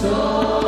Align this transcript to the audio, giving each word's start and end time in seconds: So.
So. 0.00 0.59